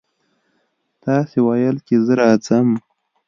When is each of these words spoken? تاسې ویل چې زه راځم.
تاسې 1.03 1.37
ویل 1.45 1.77
چې 1.87 1.95
زه 2.05 2.13
راځم. 2.19 2.67